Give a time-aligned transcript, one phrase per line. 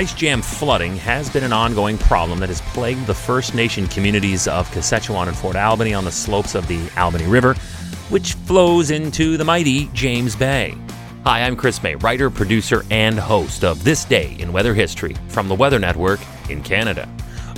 [0.00, 4.48] Ice jam flooding has been an ongoing problem that has plagued the First Nation communities
[4.48, 7.52] of Kashechewan and Fort Albany on the slopes of the Albany River,
[8.08, 10.74] which flows into the mighty James Bay.
[11.24, 15.48] Hi, I'm Chris May, writer, producer, and host of This Day in Weather History from
[15.48, 17.06] the Weather Network in Canada.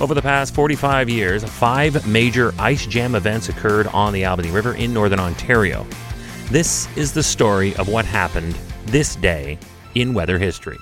[0.01, 4.73] Over the past 45 years, five major ice jam events occurred on the Albany River
[4.73, 5.87] in northern Ontario.
[6.51, 9.57] This is the story of what happened this day
[9.95, 10.77] in weather history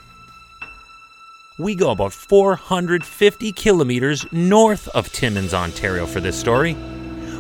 [1.58, 6.78] we go about 450 kilometers north of Timmins, Ontario for this story.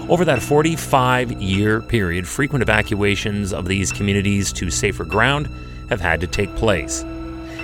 [0.09, 5.49] Over that 45 year period, frequent evacuations of these communities to safer ground
[5.89, 7.03] have had to take place.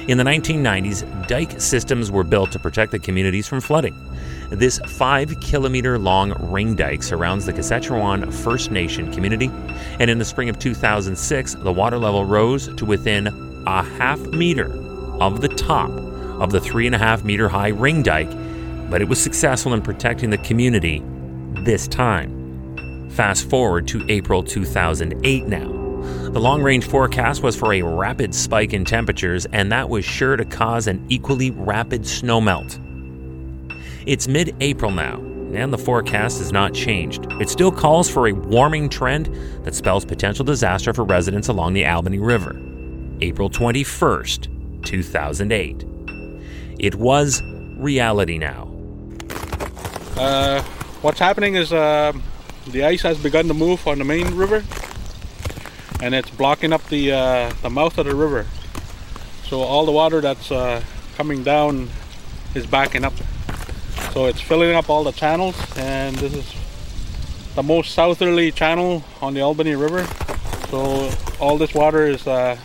[0.08, 3.94] In the 1990s, dike systems were built to protect the communities from flooding.
[4.50, 9.52] This five kilometer long ring dike surrounds the Kashechewan First Nation community,
[10.00, 13.28] and in the spring of 2006, the water level rose to within
[13.68, 14.72] a half meter
[15.20, 16.07] of the top
[16.40, 18.30] of the three and a half meter high ring dike,
[18.90, 21.04] but it was successful in protecting the community
[21.64, 23.10] this time.
[23.12, 25.78] Fast forward to April 2008 now.
[26.30, 30.38] The long range forecast was for a rapid spike in temperatures, and that was sure
[30.38, 32.80] to cause an equally rapid snowmelt.
[34.06, 35.16] It's mid April now,
[35.54, 37.26] and the forecast has not changed.
[37.42, 41.86] It still calls for a warming trend that spells potential disaster for residents along the
[41.86, 42.56] Albany River.
[43.22, 45.97] April 21st, 2008.
[46.80, 47.42] It was
[47.78, 48.72] reality now.
[50.16, 50.62] Uh,
[51.02, 52.14] what's happening is uh,
[52.68, 54.64] the ice has begun to move on the main river
[56.02, 58.46] and it's blocking up the, uh, the mouth of the river.
[59.46, 60.84] So all the water that's uh,
[61.16, 61.90] coming down
[62.54, 63.14] is backing up.
[64.14, 66.54] So it's filling up all the channels and this is
[67.56, 70.06] the most southerly channel on the Albany River.
[70.70, 72.58] So all this water is uh,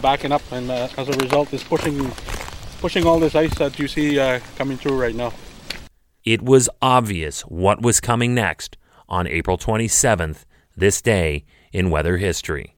[0.00, 2.12] backing up and uh, as a result is pushing
[2.86, 5.32] pushing all this ice that you see uh, coming through right now.
[6.24, 8.76] It was obvious what was coming next
[9.08, 10.44] on April 27th,
[10.76, 12.76] this day in weather history.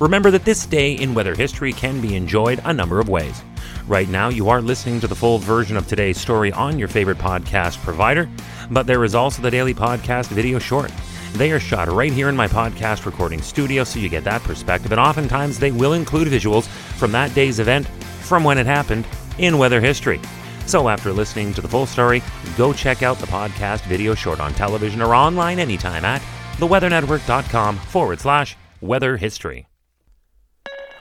[0.00, 3.40] Remember that this day in weather history can be enjoyed a number of ways.
[3.86, 7.18] Right now, you are listening to the full version of today's story on your favorite
[7.18, 8.28] podcast provider,
[8.72, 10.90] but there is also the daily podcast video short.
[11.34, 14.90] They are shot right here in my podcast recording studio, so you get that perspective,
[14.90, 17.86] and oftentimes they will include visuals from that day's event
[18.32, 19.06] from when it happened
[19.36, 20.18] in weather history.
[20.64, 22.22] So, after listening to the full story,
[22.56, 26.22] go check out the podcast video short on television or online anytime at
[26.56, 29.66] theweathernetwork.com forward slash weather history.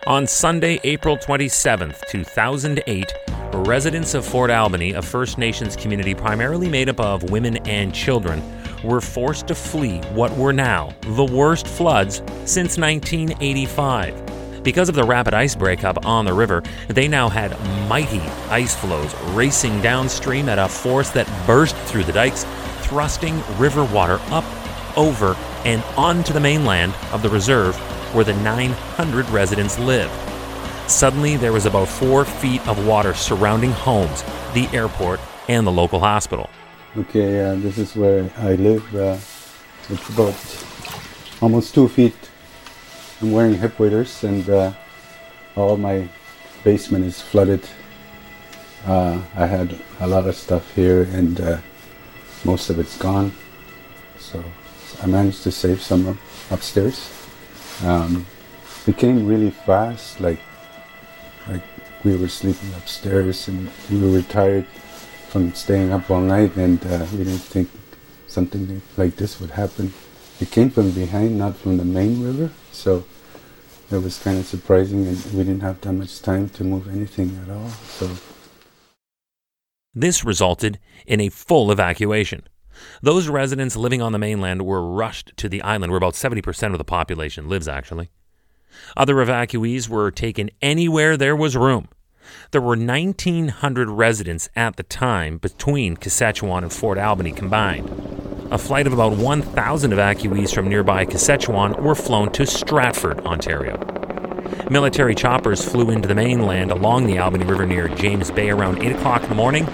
[0.08, 3.14] On Sunday, April 27th, 2008,
[3.54, 8.44] residents of Fort Albany, a First Nations community primarily made up of women and children,
[8.84, 14.41] were forced to flee what were now the worst floods since 1985.
[14.64, 19.12] Because of the rapid ice breakup on the river, they now had mighty ice flows
[19.34, 22.46] racing downstream at a force that burst through the dikes,
[22.82, 24.46] thrusting river water up,
[24.96, 25.36] over,
[25.66, 27.76] and onto the mainland of the reserve
[28.14, 30.14] where the 900 residents lived.
[30.88, 34.22] Suddenly, there was about four feet of water surrounding homes,
[34.54, 36.50] the airport, and the local hospital.
[36.96, 38.84] Okay, uh, this is where I live.
[38.94, 39.18] Uh,
[39.90, 40.36] it's about
[41.42, 42.31] almost two feet
[43.22, 44.74] I'm wearing hip waders and uh,
[45.56, 46.08] all my
[46.64, 47.62] basement is flooded.
[48.86, 51.58] Uh, I had a lot of stuff here and uh,
[52.44, 53.32] most of it's gone.
[54.18, 54.44] So
[55.04, 56.18] I managed to save some
[56.50, 57.12] upstairs.
[57.84, 58.26] Um,
[58.88, 60.40] it came really fast, like
[61.48, 61.62] like
[62.04, 64.66] we were sleeping upstairs and we were tired
[65.30, 67.70] from staying up all night and uh, we didn't think
[68.26, 69.94] something like this would happen.
[70.42, 72.52] It came from behind, not from the main river.
[72.72, 73.06] So
[73.92, 77.40] it was kind of surprising, and we didn't have that much time to move anything
[77.44, 77.70] at all.
[77.70, 78.10] So
[79.94, 82.48] this resulted in a full evacuation.
[83.04, 86.78] Those residents living on the mainland were rushed to the island, where about 70% of
[86.78, 88.10] the population lives, actually.
[88.98, 91.90] Other evacuees were taken anywhere there was room.
[92.52, 98.11] There were 1,900 residents at the time between Kashechewan and Fort Albany combined.
[98.52, 103.78] A flight of about 1,000 evacuees from nearby Kashechewan were flown to Stratford, Ontario.
[104.70, 108.98] Military choppers flew into the mainland along the Albany River near James Bay around 8
[108.98, 109.66] o'clock in the morning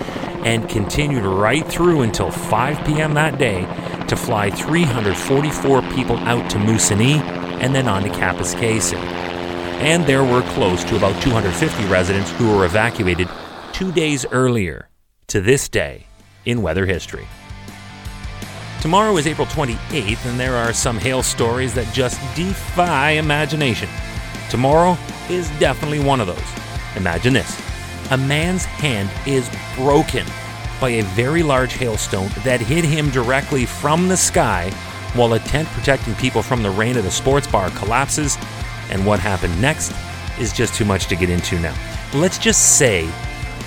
[0.46, 3.16] and continued right through until 5 p.m.
[3.16, 3.62] that day
[4.08, 7.20] to fly 344 people out to Moosonee
[7.60, 9.02] and then on to Kapuskasing
[9.82, 13.28] and there were close to about 250 residents who were evacuated
[13.74, 14.90] two days earlier
[15.28, 16.06] to this day
[16.46, 17.28] in weather history.
[18.82, 23.90] Tomorrow is April 28th, and there are some hail stories that just defy imagination.
[24.52, 24.98] Tomorrow
[25.30, 26.96] is definitely one of those.
[26.96, 27.60] Imagine this
[28.12, 30.26] a man's hand is broken
[30.80, 34.70] by a very large hailstone that hit him directly from the sky
[35.16, 38.38] while a tent protecting people from the rain at a sports bar collapses.
[38.92, 39.92] And what happened next
[40.40, 41.76] is just too much to get into now.
[42.14, 43.10] Let's just say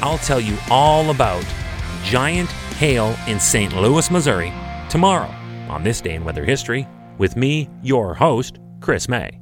[0.00, 1.44] I'll tell you all about
[2.04, 2.48] giant
[2.78, 3.74] hail in St.
[3.74, 4.52] Louis, Missouri
[4.90, 5.32] tomorrow
[5.69, 9.39] on This Day in Weather History with me, your host, Chris May.